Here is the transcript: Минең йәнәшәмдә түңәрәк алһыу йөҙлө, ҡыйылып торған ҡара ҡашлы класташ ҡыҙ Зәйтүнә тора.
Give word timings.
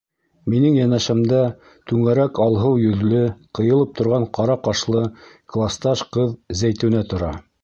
Минең 0.51 0.77
йәнәшәмдә 0.77 1.41
түңәрәк 1.91 2.41
алһыу 2.45 2.79
йөҙлө, 2.85 3.21
ҡыйылып 3.59 3.93
торған 4.01 4.27
ҡара 4.39 4.57
ҡашлы 4.69 5.05
класташ 5.57 6.05
ҡыҙ 6.17 6.35
Зәйтүнә 6.63 7.09
тора. 7.15 7.35